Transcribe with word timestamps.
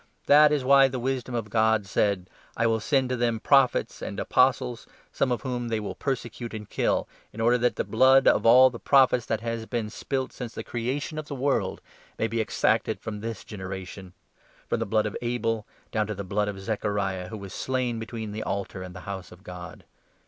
That 0.25 0.51
is 0.51 0.63
why 0.65 0.85
49 0.85 0.91
the 0.93 0.99
Wisdom 0.99 1.35
of 1.35 1.49
God 1.51 1.85
said 1.85 2.27
—"I 2.57 2.65
will 2.65 2.79
send 2.79 3.09
to 3.09 3.15
them 3.15 3.39
Prophets 3.39 4.01
and 4.01 4.19
Apostles, 4.19 4.87
some 5.11 5.31
of 5.31 5.43
whom 5.43 5.67
they 5.67 5.79
will 5.79 5.93
persecute 5.93 6.55
and 6.55 6.67
kill, 6.67 7.07
in 7.31 7.39
order 7.39 7.57
50 7.57 7.61
that 7.61 7.75
the' 7.75 7.83
blood' 7.83 8.27
of 8.27 8.43
all 8.43 8.71
the 8.71 8.79
prophets' 8.79 9.25
that 9.27 9.41
has 9.41 9.67
been 9.67 9.91
spilt' 9.91 10.33
since 10.33 10.55
the 10.55 10.63
creation 10.63 11.19
of 11.19 11.27
the 11.27 11.35
world 11.35 11.81
may 12.17 12.25
be 12.27 12.41
exacted 12.41 12.99
from 12.99 13.19
this 13.19 13.43
generation— 13.43 14.13
from 14.67 14.79
the 14.79 14.87
blood 14.87 15.05
of 15.05 15.15
Abel 15.21 15.67
down 15.91 16.07
to 16.07 16.15
the 16.15 16.23
blood 16.23 16.47
of 16.47 16.59
Zechariah, 16.59 17.25
who 17.27 17.35
51 17.37 17.39
was 17.39 17.53
slain 17.53 17.99
between 17.99 18.31
the 18.31 18.41
altar 18.41 18.81
and 18.81 18.95
the 18.95 19.01
House 19.01 19.31
of 19.31 19.43
God." 19.43 19.83